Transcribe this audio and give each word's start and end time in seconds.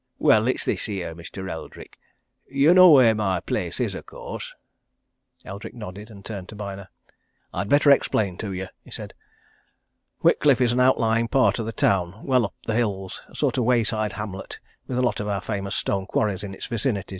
Well, 0.17 0.47
it's 0.47 0.65
this 0.65 0.85
here, 0.87 1.13
Mr. 1.13 1.47
Eldrick 1.47 1.99
you 2.49 2.73
know 2.73 2.89
where 2.89 3.13
my 3.13 3.39
place 3.39 3.79
is, 3.79 3.93
of 3.93 4.07
course?" 4.07 4.55
Eldrick 5.45 5.75
nodded, 5.75 6.09
and 6.09 6.25
turned 6.25 6.49
to 6.49 6.55
Byner. 6.55 6.87
"I'd 7.53 7.69
better 7.69 7.91
explain 7.91 8.35
to 8.39 8.51
you," 8.51 8.65
he 8.83 8.89
said. 8.89 9.13
"Whitcliffe 10.21 10.59
is 10.59 10.73
an 10.73 10.79
outlying 10.79 11.27
part 11.27 11.59
of 11.59 11.67
the 11.67 11.71
town, 11.71 12.23
well 12.25 12.45
up 12.45 12.55
the 12.65 12.73
hills 12.73 13.21
a 13.29 13.35
sort 13.35 13.59
of 13.59 13.65
wayside 13.65 14.13
hamlet 14.13 14.59
with 14.87 14.97
a 14.97 15.03
lot 15.03 15.19
of 15.19 15.27
our 15.27 15.39
famous 15.39 15.75
stone 15.75 16.07
quarries 16.07 16.41
in 16.43 16.55
its 16.55 16.65
vicinity. 16.65 17.07